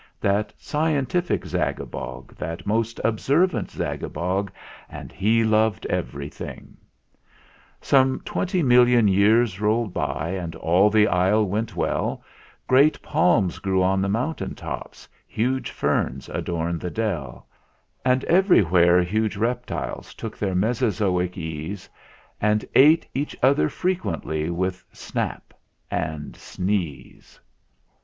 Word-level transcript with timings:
That 0.19 0.51
scientific 0.57 1.43
Zagabog, 1.45 2.35
That 2.35 2.65
most 2.65 2.99
observant 3.03 3.67
Zagabog: 3.69 4.49
And 4.89 5.11
he 5.11 5.43
loved 5.43 5.85
everything. 5.91 6.75
THE 7.79 7.85
ENTERTAINMENT 7.85 7.85
123 7.85 7.85
v. 7.85 7.85
Some 7.85 8.19
twenty 8.25 8.63
million 8.63 9.07
years 9.07 9.61
rolled 9.61 9.93
by, 9.93 10.29
and 10.29 10.55
all 10.55 10.89
the 10.89 11.07
Isle 11.07 11.45
went 11.45 11.75
well; 11.75 12.23
Great 12.67 12.99
palms 13.03 13.59
grew 13.59 13.83
on 13.83 14.01
the 14.01 14.09
mountain 14.09 14.55
tops, 14.55 15.07
huge 15.27 15.69
ferns 15.69 16.29
adorned 16.29 16.81
the 16.81 16.89
dell; 16.89 17.45
And 18.03 18.23
everywhere 18.23 19.03
huge 19.03 19.37
reptiles 19.37 20.15
took 20.15 20.35
their 20.35 20.55
Mesozoic 20.55 21.37
ease, 21.37 21.87
And 22.41 22.65
ate 22.73 23.07
each 23.13 23.35
other 23.43 23.69
frequently, 23.69 24.49
with 24.49 24.83
snap 24.91 25.53
and 25.91 26.35
sneeze. 26.35 27.39